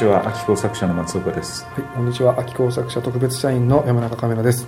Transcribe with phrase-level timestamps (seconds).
[0.00, 1.66] ちは秋工作者の松岡です。
[1.66, 2.40] はいこんにちは。
[2.40, 4.66] 秋工作者特別社員の山中カメラです。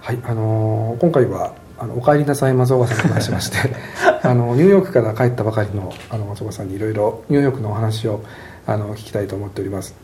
[0.00, 3.58] はいあのー今回はあのお帰りなさい松岡さんと話しまして
[4.26, 8.22] あのニューヨークから帰ったばかりのあの松岡さんにいろいろニューヨークのお話を
[8.66, 9.94] あの聞きたいと思っております。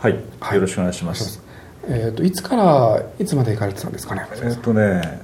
[0.00, 0.56] はい、はい。
[0.56, 1.40] よろしくお願いします。
[1.86, 5.20] えっ、といつからいつまで行かれてたんですかねえっとね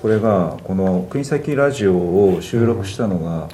[0.00, 3.48] これがこの国崎ラジオを収録したのが、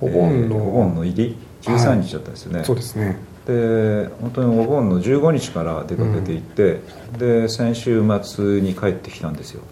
[0.00, 3.16] お盆のえーお盆の入り13日だったんですよね、そうですね。
[3.46, 6.80] で本当にお盆の15日から出かけていって、
[7.18, 9.62] で先週末に帰ってきたんですよ。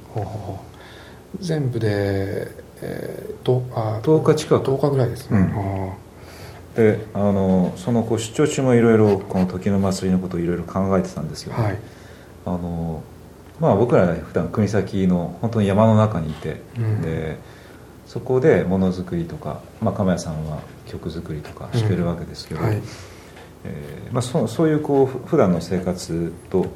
[1.39, 2.49] 全部で、
[2.83, 4.67] えー、とあ10日近く。
[4.67, 5.91] 10日ぐらいですね、うん。
[5.91, 5.95] あ
[6.75, 11.79] であのそのこう出張中もいろいろこの時の祭りのことをいろいろ考えてたんですよ、ーはい。
[12.47, 13.03] あの
[13.61, 17.03] まあ僕ら普段国崎の本当に山の中にいて、うん。
[17.03, 17.39] で
[18.07, 20.59] そこでものづくりとか、まあ、亀谷さんは
[20.91, 22.83] 曲作りとかしてるわけですけど、はい。
[23.63, 26.67] えーまあ、そそういうこうふ普段の生活と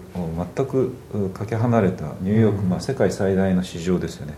[0.55, 2.69] 全くうかけ離れたニューヨーク、うん。
[2.69, 4.35] まあ、世界最大の市場ですよね。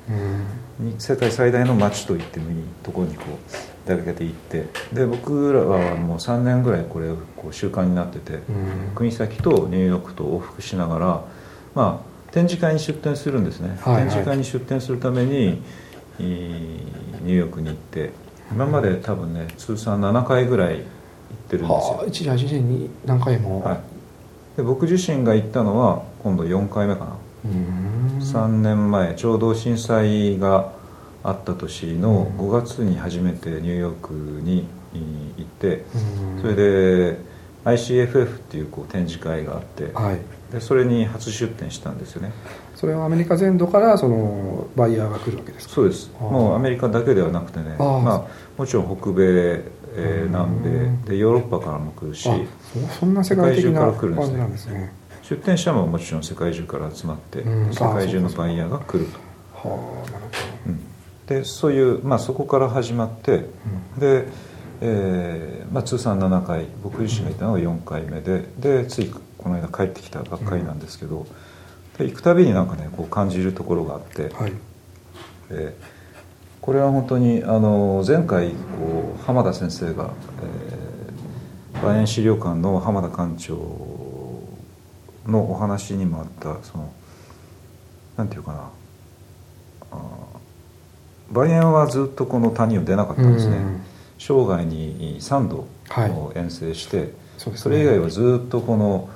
[0.81, 0.91] うん。
[0.91, 4.67] に世界最大の街と言ってもいいところにこう出かけて行って。
[4.93, 8.43] で僕らはもう3年ぐらいこれこう習慣になってて、うん。
[8.95, 11.25] 国崎とニューヨークと往復しながら、
[11.75, 14.03] まあ、展示会に出展するんですね、はいはい。
[14.05, 15.63] 展示会に出展するために
[16.21, 18.13] いニューヨークに行って
[18.53, 20.83] 今まで多分ね通算7回ぐらい行っ
[21.49, 21.69] てるんですよ。
[21.69, 23.81] はあ、一時8年に何回も、はい、
[24.57, 27.11] で僕自身が行ったのは今度4回目かな、
[27.45, 28.19] うーん。
[28.21, 30.73] 3年前ちょうど震災が
[31.25, 32.49] あった年のうん。
[32.49, 34.65] 5月に初めてニューヨークにい
[35.39, 35.85] 行って
[36.37, 36.43] うん。
[36.43, 37.19] それで
[37.65, 40.21] ICFF っていうこう展示会があってはい。
[40.53, 42.33] でそれに初出展したんですよね。
[42.77, 45.75] それはアメリカ全土からそのバイヤーが来るわけですか？
[45.75, 46.13] そうです。
[46.21, 47.75] もうアメリカだけではなくてね。
[47.79, 48.27] まあ、
[48.57, 49.25] もちろん北米、
[49.95, 50.29] えーうん。
[50.29, 50.61] 南
[51.05, 52.37] 米でヨーロッパからも来るしあ
[52.91, 54.93] そそんな世界中から来るんですね。
[55.23, 57.73] 出展者ももちろん世界中から集まって、うん。
[57.73, 59.69] 世界中のバイヤーが来ると。
[59.69, 60.25] はあなる
[60.67, 60.81] うん。
[61.27, 63.47] でそういう、まあ、そこから始まって
[63.99, 64.29] で、
[64.81, 71.27] えーまあ、通算7回僕自身がいたのが4回目ででついこの間帰ってきたばっかりなんですけど、
[71.99, 74.53] で行くたびになんかねこう感じるところがあって、はい。
[75.51, 75.96] えー
[76.67, 80.11] これは本当にあの前回こう浜田先生が、
[81.75, 83.55] えー、万園資料館の浜田館長
[85.27, 86.93] のお話にもあったその
[88.17, 88.71] なんていうかな
[89.93, 93.83] あー万園はずっとこの谷を出なかったんですね、うん
[94.19, 96.39] 生涯に3度はい。
[96.39, 97.63] 遠征して、そうですね。
[97.63, 99.09] それ以外はずっとこの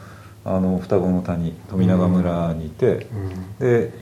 [0.44, 3.58] あの双子の谷富永村にいて、うん。
[3.58, 3.92] で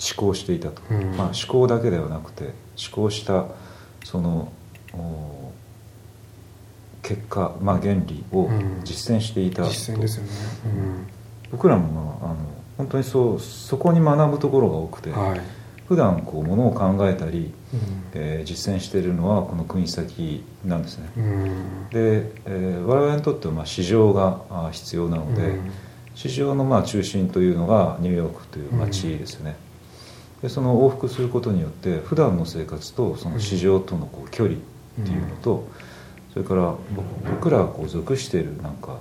[0.00, 1.16] 思考していたと、うん。
[1.16, 2.54] まあ、思考だけではなくて思
[2.92, 3.46] 考した
[4.04, 4.52] その
[4.92, 5.52] お
[7.02, 8.80] 結果、まあ、原理をうん。
[8.84, 10.30] 実践していたと、実践ですよね、
[11.50, 12.36] 僕らも、まあ、あの
[12.76, 15.40] 本当にそうそこに学ぶところが多くて、うん、はい、
[15.86, 17.80] 普段こうものを考えたり、うん。
[18.14, 21.88] えー実践しているのはこの国先なんですね、うん。
[21.90, 25.70] で、えー我々にとってはまあ市場があ必要なので、うん。
[26.14, 29.56] 市場のまあ中心というのがニューヨークという街ですよね、
[30.44, 34.60] でその往復することによって普段の生活とその市場とのこう距離っ
[35.02, 35.66] ていうのと、
[36.34, 38.98] それから僕僕らがこう属しているなんか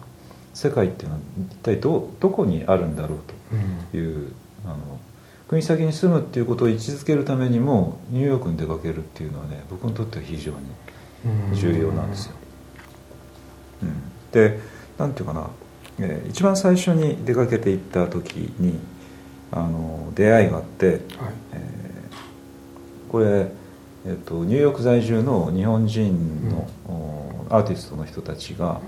[0.54, 1.22] 世界っていうのは
[1.52, 3.20] 一体どどこにあるんだろう
[3.52, 3.88] うん。
[3.92, 4.32] という
[4.64, 4.78] あの
[5.50, 10.58] 国先に住むっていうことを位置づけるためにもニューヨークに出かけるっていうのはね僕にとっては非常に
[11.52, 11.56] うん。
[11.56, 12.36] 重要なんですよ。
[13.82, 14.62] うん、で
[14.98, 15.50] なんていうかな、
[16.00, 18.80] えー一番最初に出かけて行った時に
[19.56, 21.00] あの出会いがあって、はい。
[21.54, 21.74] えー
[23.10, 23.46] これ、
[24.08, 28.82] えっとニューヨーク在住の日本人の、おアーティストの人たちが、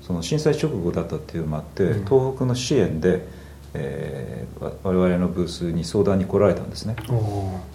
[0.00, 2.04] その震災直後だったっていうのもあって、うん。
[2.04, 3.26] 東北の支援で、
[3.74, 6.94] えーわ我々のブースに相談に来られたんですね。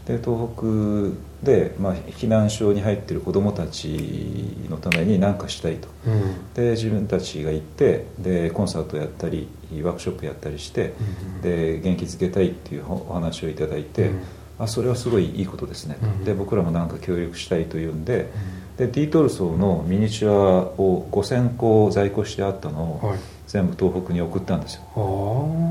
[0.06, 5.90] で東北で、まあ、避難所に入っている子どもたちのために何かしたいと。
[6.06, 6.54] うん。
[6.54, 9.50] で自分たちが行ってでコンサートやったり
[9.84, 10.94] ワークショップやったりして
[11.36, 14.24] うんで元気づけたいっていうおお話をいただいて、うん。
[14.60, 18.30] あそれはすごいいいことですね、うんで僕らも何か協力したいというんで
[18.78, 20.34] でディートルソーのミニチュア
[20.80, 23.20] を5000個在庫してあったのをはい。
[23.48, 24.82] 全部東北に送ったんですよ。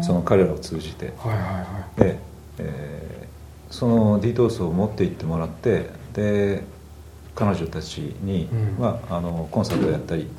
[0.03, 1.13] その彼らを通じて。
[1.97, 2.19] で、
[2.59, 3.27] えー
[3.71, 6.63] そのディートルスを持って行ってもらってで
[7.35, 8.77] 彼女たちに、うん。
[8.79, 10.31] まあ、あのコンサートやったり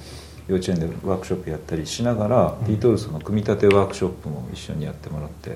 [0.48, 2.66] 幼稚園でワークショップやったりしながら、うん。
[2.66, 5.54] ディートルスの組み立てワークショップも一緒にやってもらって、い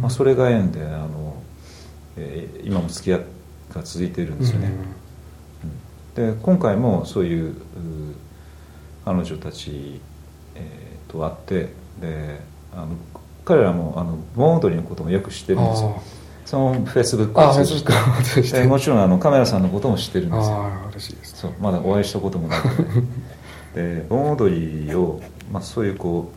[0.00, 1.42] まあ、それが縁であの、
[2.16, 3.20] えー今も付き合い
[3.74, 4.70] が続いているんですよね、
[6.16, 6.34] うん。
[6.34, 7.54] で今回もそういうう
[9.04, 10.00] 彼女たち、
[10.54, 12.40] えー、と会ってで
[12.74, 12.88] あの
[13.44, 16.02] 彼らもあの盆踊りのこともよく知ってるんですよ。
[16.44, 17.64] そのフェイスブックを通
[18.42, 18.60] じて。
[18.60, 20.56] でもちろんあのカメラさんのことも知ってるんですよ。
[20.56, 22.60] あ嬉しいですそうまだお会いしたこともない
[23.74, 25.20] で盆踊りを、
[25.50, 26.30] まあ、そういうこ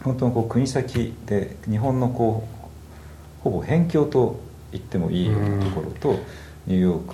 [0.00, 5.34] う本当のこう国先で日本のこうほぼ辺境と言ってもいいと
[5.70, 6.18] ころと
[6.66, 7.12] ニューヨー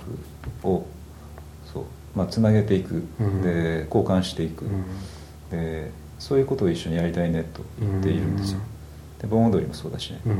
[0.61, 0.85] クを
[1.73, 1.83] そう、
[2.15, 3.03] まあ、つなげていく、
[3.43, 4.65] で交換していく、
[5.51, 8.59] でそういうことを一緒にやりたいねと言っているんですよ、
[9.19, 10.33] で盆踊りもそうだしね、うん。
[10.33, 10.35] い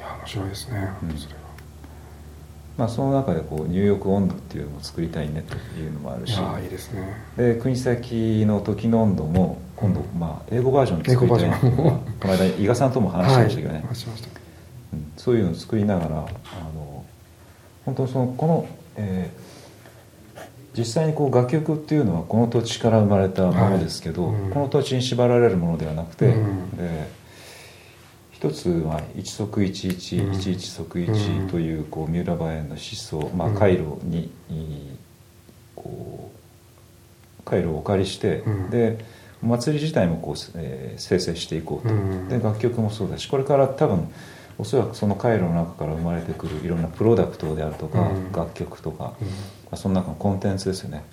[0.00, 0.88] や面白いですね。
[1.16, 1.40] それは、
[2.76, 6.38] まあ、その中でこうニューヨーク温度っていうのを作りたいねというのもあるし。
[6.62, 7.16] いいですね。
[7.36, 16.20] で国崎の時の温度も今度、まあ、英語バージョン作りたいっていうのはこの間伊賀さんとも話しましたけどね、はい、うん、そういうのを作りながらあ
[16.74, 17.04] の
[17.86, 20.40] 本当そのこの、えー、
[20.78, 24.34] 実際にこう楽曲っていうのはこの土地から生まれたものですけど、はい。
[24.34, 27.08] うん、この土地に縛られるものではなくて、うん、で
[28.48, 31.10] 一つは一足一一、うん、一一足一
[31.48, 34.30] というこう三浦馬園の思想、まあ、回路に、
[35.74, 36.30] こ
[37.40, 39.04] う回路をお借りして、で
[39.42, 41.94] お祭り自体もこう、えー、生成していこうと、
[42.28, 44.08] で楽曲もそうだしこれから多分
[44.58, 49.32] おそらくその回路の中から生まれてくるいろんなプロダクトであるとか、うん、楽曲とか、うん、ま
[49.72, 51.04] あ、その中のコンテンツですよね。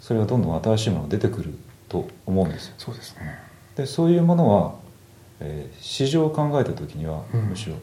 [0.00, 1.54] それがどんどん新しいものが出てくる
[1.88, 2.74] と思うんですよ。
[2.78, 3.38] そうですね。
[3.76, 4.74] でそういうものは、
[5.40, 7.76] えー、市場を考えた時には、うん、むしろ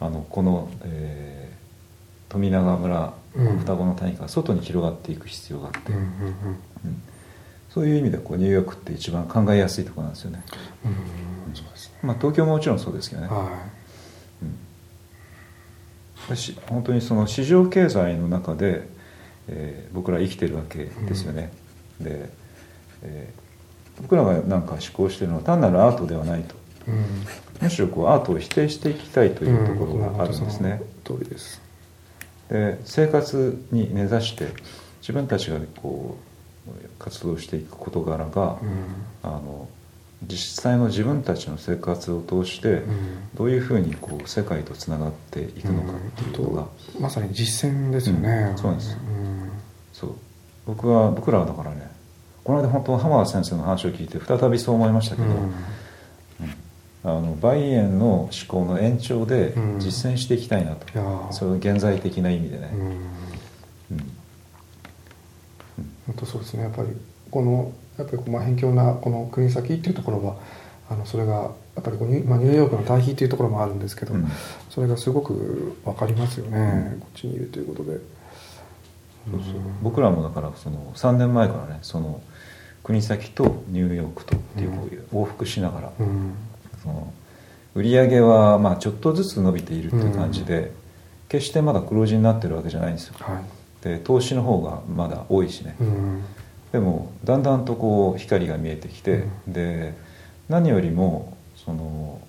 [0.00, 6.06] あのこの、えー、富永村双子の谷から外に広がっていく必要があって、うん
[7.68, 10.42] そういう意味でこうニューヨークって一番考えやすいところなんですよね。
[10.86, 11.98] うんそうですね。
[12.02, 13.28] まあ、東京ももちろんそうですけどね。
[13.28, 13.78] はい。
[16.66, 18.88] 本当にその市場経済の中で、
[19.48, 21.52] えー、僕ら生きてるわけですよね、
[22.00, 22.30] うん、で、
[23.02, 26.60] えー、僕らがなんか思考してるのは単なるアートではないと、うん、
[27.60, 31.60] むしろこうアートを否定していきたいというところがあるんですね、うん、通りです
[32.48, 34.48] で生活に根ざして
[35.00, 36.28] 自分たちがこう
[36.98, 38.58] 活動していく事柄が、
[39.22, 39.68] あの
[40.26, 42.82] 実際の自分たちの生活を通して
[43.34, 46.00] どういうふうにこう世界とつながっていくのかっ
[46.32, 49.50] ていうのが、うん、まさに実践ですよね、うん、そうなんです、うん、
[49.92, 50.14] そう。
[50.66, 51.90] 僕は僕らはだからね
[52.44, 55.28] この間本当浜田先生の話を聞いて再びそう思いましたけど、
[57.16, 60.86] あのバイエンの思考の延長で実践していきたいなと、
[61.32, 62.70] そういう現在的な意味でね、
[66.06, 66.64] 本当そうですね。
[66.64, 66.88] やっぱり
[67.30, 70.36] このやっぱりまあ辺境なこの国先っていうところは
[70.90, 74.26] あのそれがやっぱりこうニュ,、まあ、ニューヨークの対比っていうところもあるんですけど、うん、
[74.70, 76.58] それがすごく分かりますよね、
[76.94, 77.98] うん、こっちにいるということで。
[79.30, 79.52] そうそう。
[79.82, 82.22] 僕らもだからその3年前からねその
[82.82, 84.70] 国先とニューヨークとっていう
[85.12, 86.32] 往復しながら、うん、
[86.82, 87.12] その
[87.74, 90.72] 売り上げはまあちょっとずつ伸びているっていう感じで、
[91.28, 95.76] 決してまだ黒字になってるわけじゃないんですよ、はい、で投資の方がまだ多いしね、
[96.72, 99.94] でもだんだんとこう光が見えてきて、うん、で
[100.48, 102.20] 何よりもその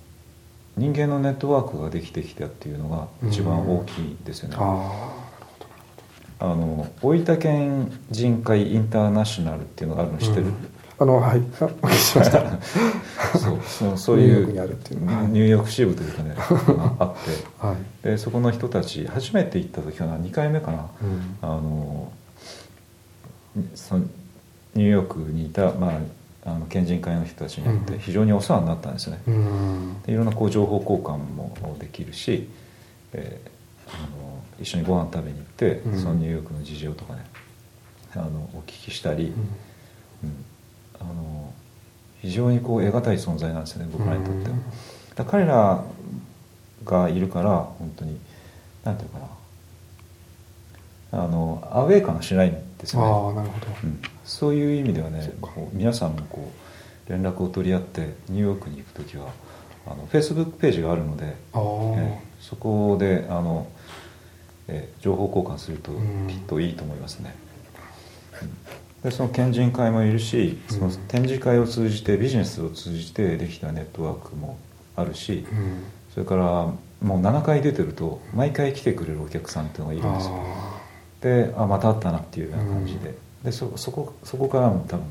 [0.77, 4.57] 人間のネットワークができてきたっていうのが一番大きいですよね。
[6.41, 10.53] あの大分県人会インターナショナルっていうのがあるの知ってる、うん、
[11.01, 12.43] あのはいお聞きしました。
[13.39, 16.35] そうそうそういうニューヨーク支部というかね
[16.99, 22.11] あって、はい、でそこの人たち初めて行った時かな2回目かな、うん、あの
[23.75, 24.05] その
[24.75, 26.01] ニューヨークにいた、ま
[26.45, 32.49] あ、あの県人会の人たちによって非常にお世話になったんですよね、うん、でいろんなこう情報交換もできるし、
[33.13, 37.25] えー、あの一緒にご飯食べに行って、うん、そのニューヨークの事情とかね
[38.15, 39.33] あのお聞きしたり、うん、
[40.99, 41.53] あの
[42.21, 44.55] 非常にこう得難い存在なんですよね僕らにとっては。
[45.15, 45.83] だ彼ら
[46.85, 48.19] がいるから本当に
[48.83, 49.25] なんていうかな。
[51.11, 53.07] あのアウェー感がしないんですよね。
[53.07, 53.99] あなるほど、うん。
[54.23, 55.31] そういう意味ではね
[55.73, 56.51] 皆さんもこ
[57.07, 59.31] う連絡を取り合ってニューヨークに行く時は
[59.87, 63.67] あのフェイスブックページがあるので、えそこであの、
[64.67, 65.91] え情報交換すると
[66.27, 67.33] きっといいと思いますね。
[68.43, 68.49] うん、
[69.03, 74.57] でその県人会もいるしその展示会を通じてビジネスを通じてできたネットワークも
[74.95, 76.43] あるし、うん、それから
[77.01, 80.43] もう7回出てると毎回来てくれるお客さんっていうのがいるんですよ。
[81.21, 83.15] であまた会ったなっていうような感じで。
[83.43, 85.05] でそそこそこからも多分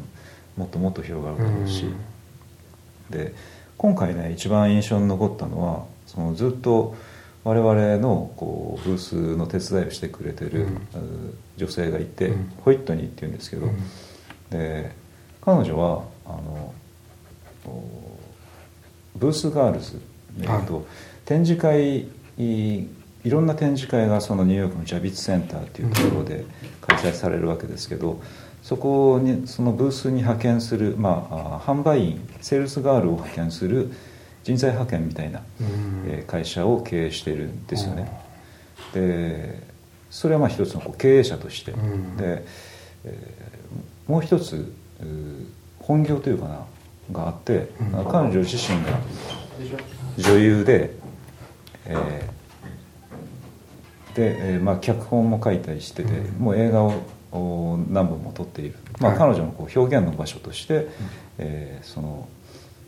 [0.59, 1.97] もっともっと広がるだろうし、うん、
[3.11, 3.35] で
[3.79, 6.95] 今回ね一番印象に残ったのはそのずっと
[7.45, 13.69] 我々のこうブースの手伝いをしてくれてる、うん、女性がいて、うん、ホイットニーっていうんですけど、
[14.51, 14.93] で
[15.41, 16.75] 彼女はあの
[19.17, 20.01] ブースガールズ、
[20.41, 20.87] えっと、
[21.25, 26.45] 展示会いろんな展示会がそのニューヨークのジャビッツセンターっていうところで
[26.81, 28.21] 開催されるわけですけど、
[28.63, 33.93] そこにそのブースに派遣する、まあ、販売員セールスガールを派遣する
[34.49, 35.43] 人材派遣みたいな、
[36.07, 38.11] え会社を経営しているんですよね。
[38.95, 39.63] で
[40.11, 41.77] それはまあ一つのこう経営者として、で、
[43.05, 44.73] えー、もう一つ
[45.81, 46.65] 本業というかな
[47.13, 47.69] があって、
[48.11, 48.99] 彼女自身が
[50.17, 50.95] 女優で、
[51.85, 60.87] えー、で、えーまあ、脚本も書いたりしてて、もう映画を何本も撮っている、まあ、彼女のこう表現の場所として、はい、
[61.37, 62.27] えー、その、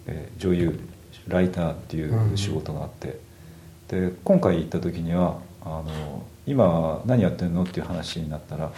[0.06, 0.80] えー、女優
[1.28, 3.18] ライターっていう仕事があって、
[3.88, 8.72] で今回行った時にはあの今何やってるのっていう話になったら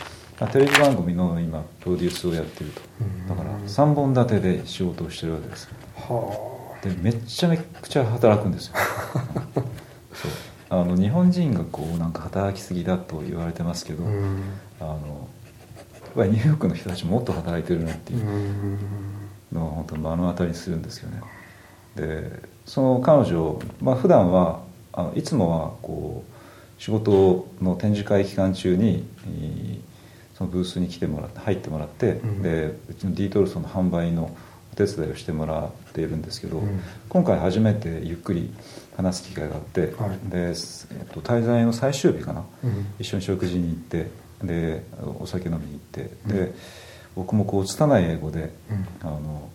[0.48, 2.80] テレビ番組の今プロデュースをやってると。
[3.28, 5.68] だから3本立てで仕事をしてるわけです
[6.82, 8.74] でめっちゃめちゃ働くんですよ。
[10.12, 10.30] そう。
[10.68, 14.04] あの日本人がこうなんか働きすぎだと言われてますけど、
[14.80, 15.28] あの
[16.02, 18.78] やっぱりニューヨークの人たちもっと働いてるなっていう
[19.52, 21.20] のは本当目の当たりにするんですよね
[21.96, 29.04] でその彼女、まあ普段はあのいつもはこう仕事の展示会期間中に
[30.34, 34.36] そのブースに来てもらって入ってもらって、うん、でうちの D トルソンの販売の
[34.72, 38.52] お手伝いをしてもらっているんですけど、うん、今回初めてゆっくり
[38.96, 40.54] 話す機会があって、はい、で、えっ
[41.12, 44.10] と、滞在の最終日かな、うん、一緒に食事に行って
[44.42, 44.84] で
[45.20, 46.52] お酒飲みに行って、で
[47.14, 48.50] 僕もこう拙い英語で、
[49.02, 49.48] あの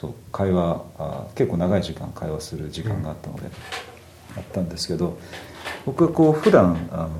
[0.00, 3.48] そう会話あ結構長い時間会話する時間があったので、
[4.36, 5.18] あったんですけど
[5.84, 7.10] 僕はこう普段あの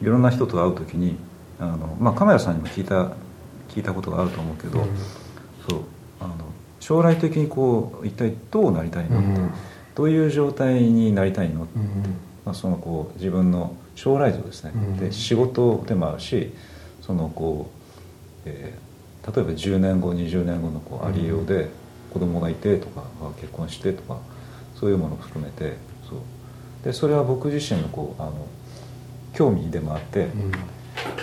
[0.00, 1.16] いろんな人と会う時に
[1.58, 3.12] あの、まあ、カメラさんにも聞いた
[3.68, 4.86] 聞いたことがあると思うけど、うん、
[5.68, 5.80] そう
[6.20, 6.34] あの
[6.80, 9.50] 将来的にこう一体どうなりたいのって、うん、
[9.94, 11.86] どういう状態になりたいのって、うん、
[12.44, 16.50] まあ、そのこう自分の将来像ですね、で仕事でもあるし
[17.02, 17.70] そのこ
[18.46, 21.68] う、えー、例えば10年後20年後のこうありようで
[22.12, 23.04] 子供がいてとか
[23.40, 24.18] 結婚してとか
[24.74, 25.76] そういうものを含めて
[26.08, 26.18] そう。
[26.84, 28.46] でそれは僕自身のこうあの
[29.34, 30.28] 興味でもあって、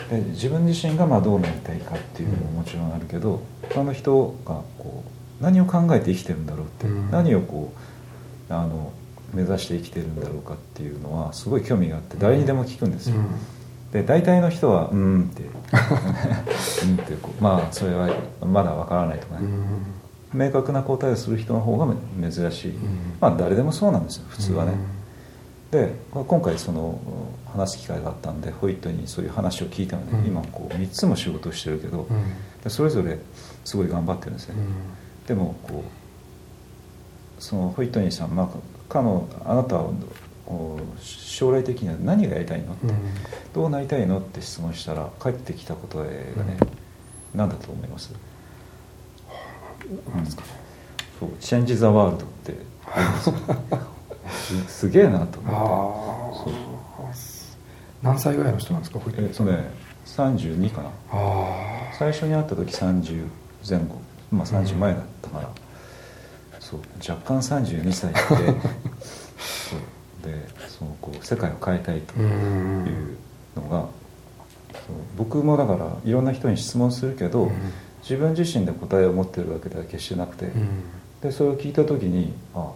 [0.10, 5.03] で自分自身がまあどうなりたいかっていうのももちろんあるけど、他の人がこ
[5.39, 7.74] う何を考えて生きてるんだろうって、何をこ
[8.50, 8.91] うあの
[9.34, 13.15] 目指して生きてるんだろうかっていうのはすごい興味があって誰にでも聞くんですよ。
[13.91, 15.43] で大体の人は「うん」って
[16.86, 18.10] 「うん」ってこうまあそれは
[18.46, 19.48] まだわからないとかね、
[20.34, 21.96] 明確な答えをする人の方が
[22.32, 22.74] 珍しい、
[23.20, 24.74] まあ誰でもそうなんですよ普通はね。
[25.72, 27.00] で今回その
[27.46, 33.20] 話す機会があったんでホイットにそういう話を聞いたので、うん、今こう3つも仕事をしてるけど、うん、それぞれ
[33.64, 35.84] すごい頑張ってるんですね、うん、でもこ
[37.38, 39.92] うそのホイットニーさん、まあ、かのあなたは
[41.00, 42.88] 将来的には何がやりたいのって、
[43.54, 46.58] どうなりたいのって質問したら返ってきた答えがね、
[47.36, 48.12] 何だと思います？
[50.13, 50.48] 何ですかね
[51.19, 52.55] そう「チェンジ・ザ・ワールド」って。
[53.22, 56.51] す よすげえなと思って。
[58.01, 59.00] 何歳ぐらいの人なんですか？
[59.17, 59.72] えっとね。
[60.05, 60.89] 32かな。
[61.98, 63.25] 最初に会った時30
[63.69, 64.01] 前後。
[64.31, 66.79] まあ30前だったから、うん、そう。
[67.08, 68.19] 若干32歳で
[69.38, 69.79] そう。
[70.24, 73.17] でそのこう世界を変えたいという
[73.55, 74.96] のが、そう。
[75.17, 77.51] 僕もだからいろんな人に質問するけど、うん、
[78.01, 80.84] 自分自身で答えを持ってるわけでは決してなくて、うん、
[81.22, 82.72] でそれを聞いた時にあ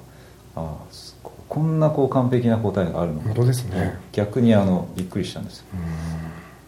[0.55, 0.77] あ
[1.49, 3.99] こんなこう完璧な答えがあるの本当ですね。
[4.11, 5.65] 逆にあのびっくりしたんです。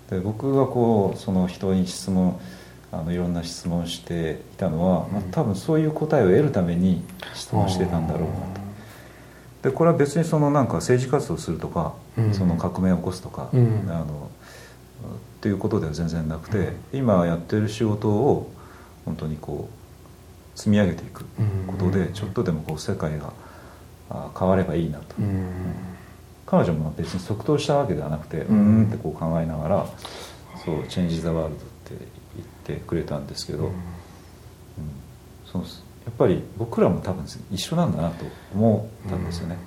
[0.09, 2.39] で僕がこうその人に質問
[2.91, 9.69] あのいろんな質問していたのは、まあ、多分そういう答えを得るために質問してたんだろうなと。
[9.69, 14.29] でこれは別にそのなんか政治活動するとか、うん、その革命を起こすとか、うん、あの
[15.45, 18.51] っていうことでは全然なくて、うん、今やってる仕事を
[19.05, 19.69] 本当にこ
[20.55, 21.23] う積み上げていく
[21.67, 23.31] ことで、ちょっとでもこう世界が
[24.35, 25.13] 変わればいいなと、
[26.47, 28.87] 彼女も別に即答したわけではなくてうん。
[28.87, 29.85] ってこう考えながら
[30.65, 31.61] 「そうチェンジ・ザ・ワールド」
[31.93, 32.05] って
[32.65, 33.73] 言ってくれたんですけど、うん、
[35.45, 35.69] そのや
[36.09, 38.25] っぱり僕らも多分一緒なんだなと
[38.55, 39.57] 思ったんですよね。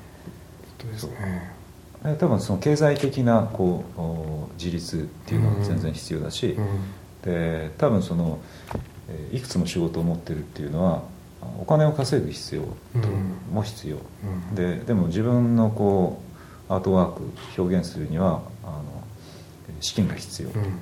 [0.82, 1.57] うん、ですね
[2.02, 6.66] 多分その経済的なこう自立っていうのは全然必要だし、うん、
[7.22, 8.38] で多分その
[9.32, 11.02] いくつも仕事を持ってるっていうのは
[11.60, 13.08] お金を稼ぐ必要と
[13.52, 16.22] も必要、うん、ででも自分のこ
[16.68, 17.22] うアートワーク
[17.60, 18.84] 表現するにはあの
[19.80, 20.78] 資金が必要、うん、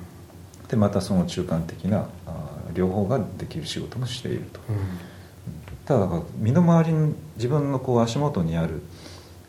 [0.67, 4.59] でまたその中間的なあ両方ができる仕事もしていると、
[5.85, 8.81] ただ身の回りに自分のこう足元にある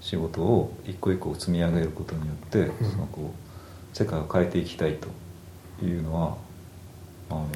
[0.08, 6.34] 仕事を一個一個積み上げることによって、そのこう世界を変えていきたいというのは
[7.28, 7.46] あの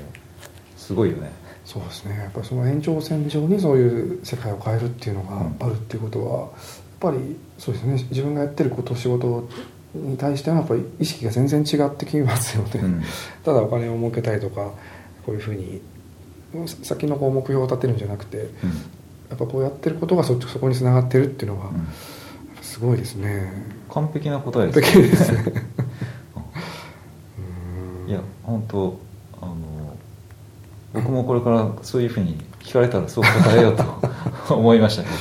[0.76, 1.32] すごいよね。
[1.64, 2.18] そうですね。
[2.18, 6.50] やっぱりその延長線上にそういう世界を変えるっていうのがあるっていうことは、やっ
[7.00, 7.94] ぱりそうですね。
[8.10, 9.48] 自分がやってること仕事
[9.94, 13.02] に対してはやっぱり意識が全然違ってきますよね、うん。
[13.44, 14.72] ただお金を儲けたいとか
[15.24, 15.80] こういうふうに
[16.82, 18.50] 先のこう目標を立てるんじゃなくて、うん。
[19.30, 21.88] やっぱこうやってることがそそこにつながってるっていうのが、うん
[22.62, 23.52] すごいですね。
[23.90, 25.44] 完璧な答え完です璧ですね。
[28.04, 28.10] うん。
[28.10, 28.98] いや本当
[29.40, 29.96] あの
[30.94, 33.84] 僕もこれからそういうふうに聞かれたらそう答えようと
[34.54, 35.14] 思いましたけど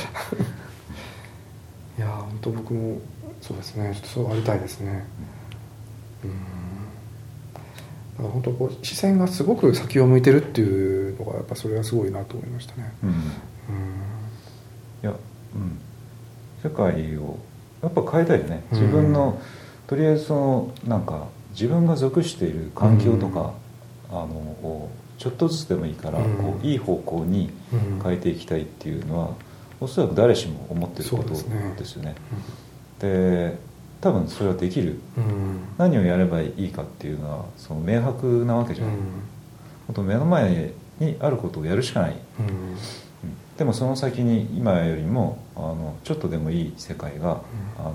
[1.98, 2.98] いや本当僕も
[3.40, 3.92] そうですね。
[3.92, 5.04] ちょっとそうありたいですね。
[6.24, 6.30] うん。
[8.30, 12.92] 本当こう視線がすごく先を向いてるっていうのがやっぱそれはすごいなと思いましたね。
[13.02, 13.08] うん。
[13.08, 13.14] うん。
[13.14, 13.18] い
[15.02, 15.16] や、うん、
[16.62, 17.38] 世界を
[17.82, 18.62] やっぱ変えたいよね。
[18.72, 18.80] うん。
[18.80, 19.40] 自分の、
[19.86, 23.52] とりあえずそのなんか自分が属している環境とか、
[24.10, 26.34] あのをちょっとずつでもいいから、うん。
[26.36, 28.00] こういい方向にうん。
[28.02, 29.30] 変えていきたいっていうのは、
[29.80, 31.74] おそらく誰しも思ってることですね。
[31.76, 32.14] ですよね。
[33.00, 33.58] で
[34.00, 34.98] 多分それはできる。
[35.16, 35.60] うん。
[35.78, 39.00] 何をやればいいかっていうのはその明白なわけじゃない、うん。
[39.88, 42.76] 本当目の前にあることをやるしかない、うんうん
[43.62, 47.34] でもその先に今よりもあのちょっとでもいい世界が、
[47.78, 47.86] うん。
[47.86, 47.94] あの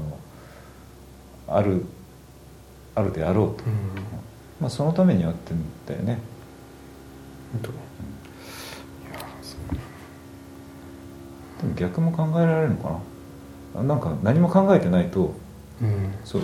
[1.50, 1.84] ある
[2.96, 3.74] あるであろうと、うん。
[4.62, 6.20] まあ、そのためにやってるんだよね。
[11.62, 13.02] でも逆も考えられるのか
[13.76, 13.84] な。
[13.84, 15.34] なんか何も考えてないと
[15.82, 16.14] うん。
[16.24, 16.44] そう。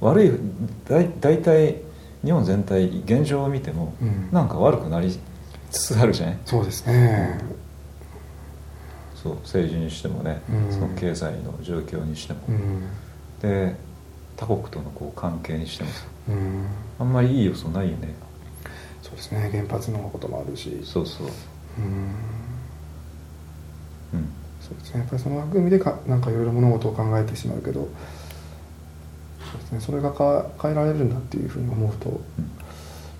[0.00, 0.32] 悪い
[0.88, 1.76] だい大体
[2.24, 4.30] 日本全体現状を見ても、うん。
[4.32, 5.14] なんか悪くなり
[5.70, 6.38] つつあるじゃない。
[6.46, 7.38] そうですね
[9.22, 10.72] そう政治にしてもね、うん。
[10.72, 12.82] その経済の状況にしても、うん。
[13.40, 13.76] で
[14.36, 15.90] 他国とのこう関係にしても
[16.98, 18.14] あんまりいい要素ないよね。
[19.02, 19.50] そうですね。
[19.52, 20.80] 原発のこともあるし。
[20.84, 21.26] そうそう。
[21.78, 21.84] うん。
[24.14, 24.28] うん。
[24.60, 25.00] そうですね。
[25.00, 27.88] やっぱりその枠組みでかなんかいろいろ物事を考えてしまうけど。
[29.52, 29.80] そうですね。
[29.80, 32.08] それがか変えられるんだっていうふうに思うと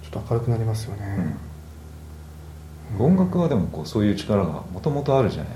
[0.02, 1.36] ちょっと明るくなりますよね、
[2.98, 5.52] うん、音楽はでもこうそういう力がもともとあるじゃない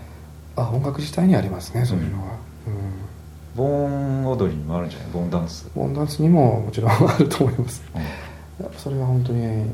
[0.56, 2.32] あ音楽自体にありますねそういうのは、
[2.66, 3.06] うん。
[3.54, 5.08] 盆踊りにもあるんじゃない？
[5.12, 7.82] 盆ダンス、ボンダンスにももちろんあると思います。
[7.94, 8.02] うん。
[8.78, 9.70] それは本当に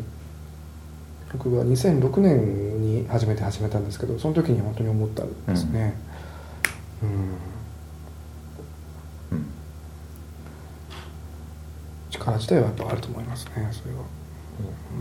[1.32, 5.94] 僕が2006年に初めて始めたんですけどその時に本当に思ったんですね。
[7.02, 7.08] うん、
[9.38, 9.46] うん。
[12.10, 14.02] 力自体はやっぱあると思いますねそれは。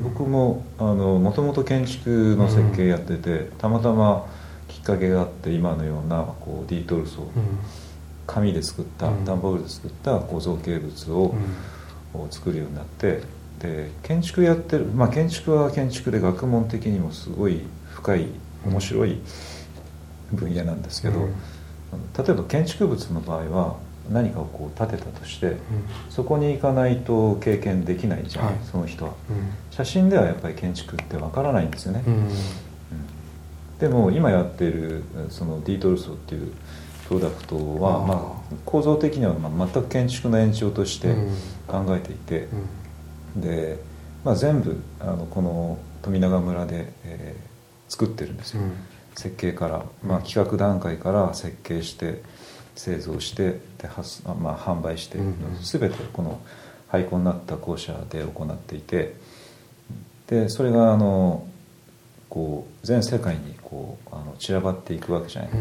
[0.04, 4.41] 僕ももともと建築の設計やってて、たまたまき
[4.82, 7.28] っかけがあって今のようなこうディートルソー、う
[8.28, 9.26] 紙で作ったうん。
[9.26, 12.22] 段ボールで作ったこう造形物を、ん。
[12.22, 13.22] を作るようになって
[13.60, 18.28] で建築やってるまあ建築は建築で学問的にもすごい深い
[18.66, 19.22] 面白い
[20.34, 21.30] 分野なんですけど、うん。
[21.30, 23.78] 例えば建築物の場合は
[24.12, 25.58] 何かをこう建てたとしてうん。
[26.10, 28.62] そこに行かないと経験できないじゃない、はい。
[28.70, 29.14] その人は。
[29.30, 29.52] うん。
[29.70, 32.04] 写真ではやっぱり建築ってわからないんですよね、
[33.82, 36.54] でも今やっているそのディートルソーっていう
[37.08, 41.36] プロダクトはまあ、構造的にはまあ全く建築の延長としてうん。
[41.68, 42.48] 考えていて、
[43.36, 43.42] うん。
[43.42, 43.80] で、
[44.24, 47.52] まあ、全部あのこの富永村で、えー
[47.92, 48.72] 作ってるんですよ、うん。
[49.16, 52.24] 設計から、まあ、企画段階から設計して
[52.74, 53.90] 製造してで
[54.40, 55.20] まあ、販売して、
[55.62, 56.40] 全てこの
[56.88, 59.16] 廃校になった校舎で行っていて
[60.28, 61.46] でそれがあの
[62.32, 65.60] こう全世界にこうあの散らばっていくわけじゃない、うん。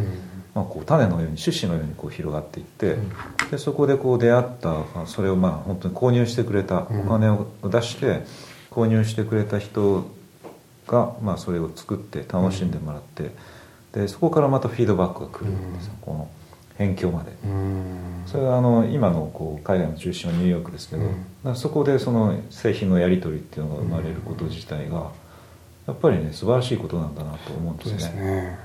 [0.54, 3.10] まあ、こう種のように種子のようにこう広がっていって、うん。
[3.50, 7.00] でそこでこう出会ったあそれをまあ本当に購入してくれた、うん。
[7.00, 8.22] お金を出して
[8.70, 10.08] 購入してくれた人
[10.86, 13.32] が、まあ、それを作って楽しんでもらって、
[13.92, 16.06] でそこからまたフィードバックが来るんですよ、うん。
[16.06, 16.30] この
[16.78, 17.32] 辺境まで。
[17.44, 18.22] うん。
[18.26, 25.10] それはあの今のこう海外の中心はニューヨークですけど、そこでその製品のやり取りっていうのが生まれること自体が
[25.86, 27.94] やっぱりね素晴らしいことなんだなと思うんですね。
[27.94, 28.58] ですね。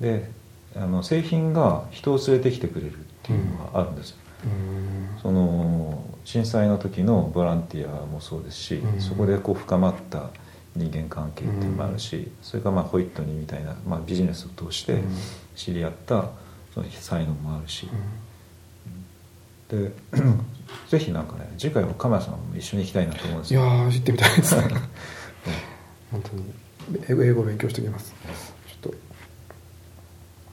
[0.00, 0.30] で
[0.76, 5.20] あの製品が人を連れてきてくれるっていうのがあるんですよ、うん。
[5.20, 9.00] その震災の時のボランティアもそうですし、うん。
[9.00, 10.30] そこでこう深まった
[10.76, 15.16] 人間関係っていうのもあるし、それからまあホイットニーみたいな、まあ、ビジネスを通してうん。
[15.56, 16.30] 知り合った
[16.72, 17.88] その才能もあるし、
[19.68, 19.92] で
[20.88, 23.60] ぜひなんかね次回は鎌谷さんも一緒に行きたいなと思うんですよ。
[23.60, 24.56] いやー行ってみたいです。
[24.56, 24.62] ね
[26.10, 26.44] 本当に
[27.08, 28.14] 英語英語を勉強しておきます。
[28.66, 28.94] ちょっと。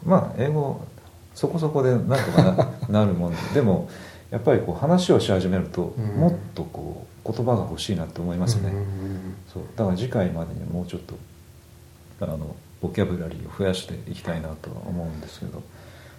[0.06, 0.86] まあ英語
[1.34, 2.70] そこそこでなんとかな
[3.02, 3.38] なるもんで。
[3.54, 3.90] でも
[4.32, 6.20] やっぱりこう話をし始めると、うん。
[6.20, 9.64] もっとこう言葉が欲しいなって思いますね、うんうんうんそう。
[9.76, 11.16] だから次回までにもうちょっと
[12.22, 15.62] あのボキャブラリーを増やしていきたいなとは思うんですけど。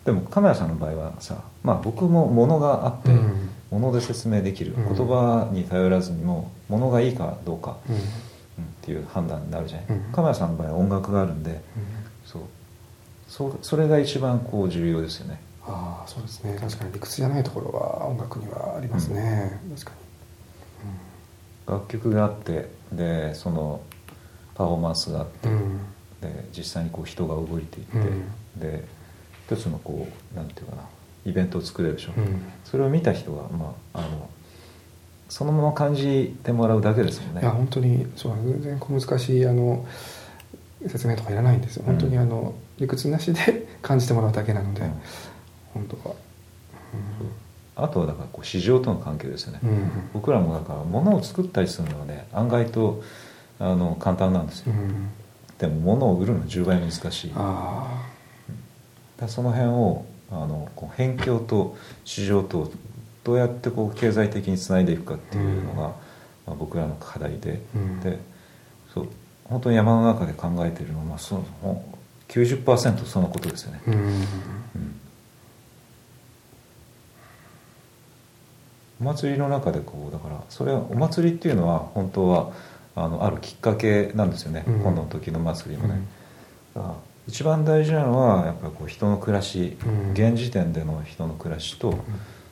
[0.05, 3.51] でもカメラさんの場合はさ、まあ、僕も物があって、うん。
[3.71, 4.73] 物で説明できる。
[4.75, 4.97] うん。
[4.97, 7.77] 言葉に頼らずにも物がいいかどうか、
[8.63, 10.13] っていう判断になるじゃない、うん。
[10.13, 11.61] カメラさんの場合は音楽があるんで
[12.25, 12.43] そう。
[13.29, 15.41] そそれが一番こう重要ですよね。
[15.67, 16.57] ああそうですね。
[16.59, 19.93] 確かに理屈じゃないところは音楽にはありますね、確か
[21.67, 23.83] 楽曲があってでその
[24.55, 25.79] パフォーマンスがあって、にうん。
[26.23, 28.25] で実際にこう人が動いていって、うん。
[28.59, 28.85] で
[29.47, 30.83] 一つのこうなんていうかな
[31.27, 32.43] イベントを作れるでしょ、うん。
[32.65, 34.31] それを見た人が、まあ、あの
[35.29, 37.43] そのまま感じてもらうだけですもんね。
[37.43, 39.87] いや本当にそう全然こう難しいあの
[40.87, 41.85] 説明とかいらないんですよ。
[41.87, 44.93] 本当にあの、理屈なしで感じてもらうだけなので、うん。
[45.75, 46.15] 本当は。
[47.77, 53.03] あとはだからこう市場との関係ですよね、うん、うん僕らもだから物を作ったりするのはね案外と
[53.61, 55.11] あの簡単なんですよ、うん、
[55.59, 57.33] でも物を売るのは10倍難しい。
[59.17, 62.71] だその辺をあのこう辺境と市場と
[63.29, 65.77] どうやってこう経済的につないでいくかっていうのが、うん。
[65.77, 65.95] ま
[66.47, 68.01] あ、僕らの課題で、うん。
[68.01, 68.19] で
[68.95, 69.09] そう
[69.45, 71.45] 本当に山の中で考えているのは、まあ、その
[72.29, 73.81] 90%そのことですよね、
[79.01, 82.53] お祭りの中でこうだからそれはお祭りっていうのは本当は
[82.95, 84.81] あのあるきっかけなんですよね、うん。
[84.81, 86.01] 今度の時の祭りもね、
[86.77, 86.83] うん。
[87.27, 90.13] 一番大事なのはやっぱりこう人の暮らし、うん。
[90.13, 91.99] 現時点での人の暮らしと、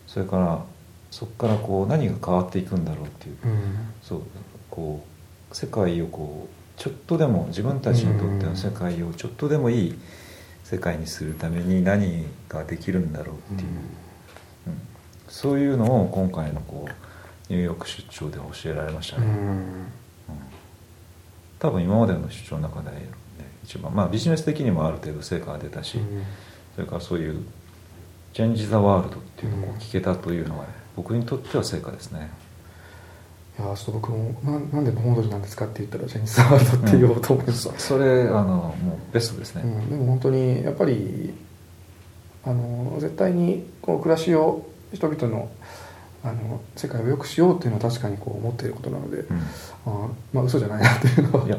[0.06, 0.64] それから
[1.10, 3.92] そこからこう何が変わっていくんだろうっていう、うん。
[4.02, 4.22] そう
[4.70, 5.04] こ
[5.50, 9.98] う世界をこうちょっとでも自分たちにとっての世界をちょっとでもいい
[10.64, 13.68] 世界にするために何ができるんだろうっていう、
[14.66, 14.80] うん。
[15.28, 19.32] そういうのを今回のこうニューヨーク出張で教えられましたね、うん。
[19.32, 19.86] うん。
[21.58, 23.08] 多分今までの出張の中で、ね、
[23.64, 25.98] 一番まあビジネス的にもある程度成果が出たし、
[26.74, 27.44] それからそういう
[28.36, 32.30] 「チェンジ・ザ・ワールド」っていうのを聞けたというのは、僕にとっては成果ですね。
[33.58, 41.32] いやちょっと僕もななんで盆踊りなんですかって言ったらジェニス・ワールドって言おうと思いました、そ それあのもうベストですね、うん、でも本当にやっぱり
[42.44, 45.48] あの絶対にこう暮らしを人々の
[46.22, 49.36] あの世界を良くしようっていうのは確かにこう思っていることなので、うん。
[49.86, 51.46] あまあ嘘じゃないなっていうのは。
[51.46, 51.56] いや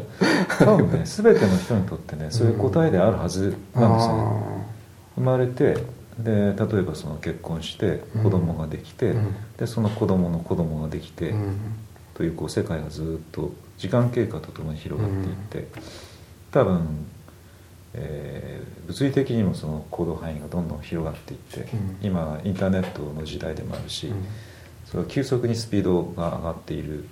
[0.59, 4.65] 多分ね全ての人にとってねそういう答えであるはずなんですよね、
[5.15, 8.23] 生まれてで例えばその結婚してうん。
[8.23, 9.35] 子供ができて、うん。
[9.57, 11.57] でその子供の子供ができて、うん。
[12.15, 15.67] というこう世界がずっと時間経過とともに広がっていって、
[16.51, 17.05] 多分、
[17.93, 21.97] えー物理的にもその行動範囲がどんどん広がっていって、うん。
[22.01, 24.25] 今はインターネットの時代でもあるし、うん。
[24.85, 27.05] それは急速にスピードが上がっている。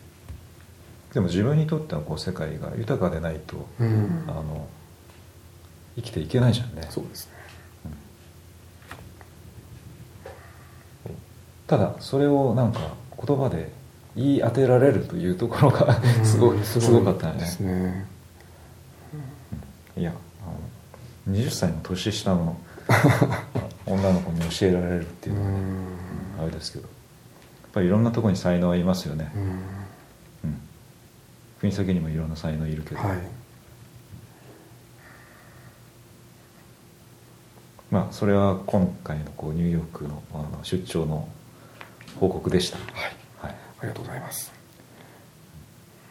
[1.13, 4.23] でも自分にとってはこう世界が豊かでないと、うん。
[4.27, 4.67] あの
[5.97, 6.87] 生きていけないじゃんね。
[6.89, 7.34] そうですね
[11.67, 12.79] ただそれをなんか
[13.25, 13.71] 言葉で
[14.15, 17.39] 言い当てられるというところがすごい、うんすごかったよね。
[17.39, 18.05] ですね。
[19.97, 20.13] いや
[20.45, 22.57] あの20歳の年下の
[23.85, 25.57] 女の子に教えられるっていうのはね、
[26.41, 26.85] あれですけど。
[26.85, 29.41] やっぱりいろんなところに才能はいますよね、うん。
[29.41, 30.61] うん。
[31.59, 33.17] 国先にもいろんな才能いるけど、はい。
[37.91, 41.27] まあそれは今回のこうニューヨークのあの出張の
[42.19, 42.85] 報告でした、はい。
[43.39, 44.51] はい、ありがとうございます。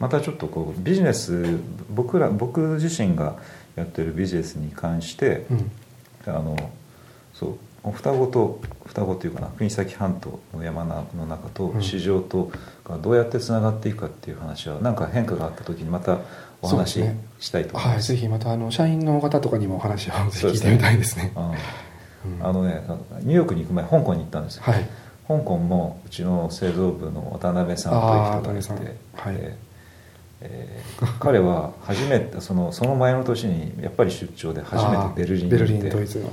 [0.01, 1.59] またちょっとこうビジネス
[1.91, 3.37] 僕ら僕自身が
[3.77, 5.71] やってるビジネスに関して、うん。
[6.27, 6.57] あの
[7.33, 11.83] そう双子と双子というかな国東半島の山の中とうん。
[11.83, 12.51] 市場と
[12.85, 16.19] がどうやってつながっていくかっていう話は何か変化があった時にまた
[16.63, 17.05] お話し
[17.41, 18.13] したいと思います。
[18.13, 21.33] はいぜひまたあの社員の方とかにもお話を聞いてみたいですね。
[21.37, 22.39] うん。
[22.39, 22.47] うん。
[22.47, 22.83] あのね
[23.21, 24.89] ニューヨークに行く前香港に行ったんですよ、はい
[25.27, 29.37] 香港もうちの製造部の渡辺さんという人がいて、はい。
[29.39, 29.75] えー
[30.41, 36.27] えー彼は初めてそのその前の年にやっぱり出張で初めてベルリンにベル行ってリンドイツの。
[36.27, 36.33] うん。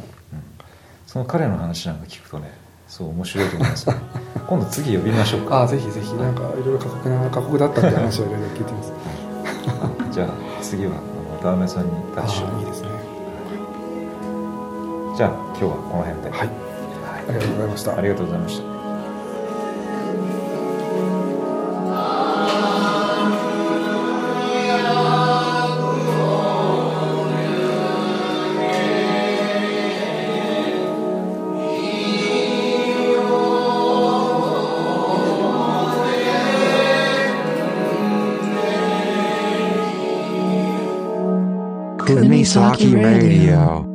[1.07, 2.51] その彼の話なんか聞くとね
[2.87, 3.95] そう面白いと思いますね。
[4.47, 5.59] 今度次呼びましょうか。
[5.59, 6.13] ああぜひぜひ。
[6.15, 8.93] なんかいろいろ過酷な過酷だったって話をいろいろ聞いてます。
[10.11, 10.27] じゃあ
[10.61, 10.91] 次は
[11.41, 12.49] 渡辺さんにタッチしよう。
[12.51, 12.87] ああいいですね。
[15.15, 16.29] じゃあ今日はこの辺で。
[16.29, 16.49] はい。
[17.29, 17.97] ありがとうございました。
[17.97, 18.80] ありがとうございました
[42.51, 43.90] Saki Radio.